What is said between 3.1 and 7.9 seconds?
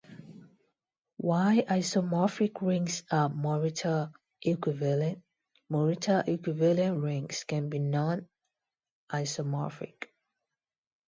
are Morita equivalent, Morita equivalent rings can be